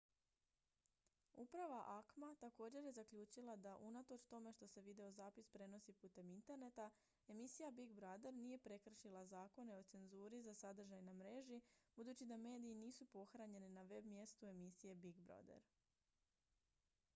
[1.35, 6.89] uprava acma također je zaključila da unatoč tome što se videozapis prenosi putem interneta
[7.27, 11.61] emisija big brother nije prekršila zakone o cenzuri za sadržaj na mreži
[11.95, 15.61] budući da mediji nisu pohranjeni na web-mjestu emisije big brother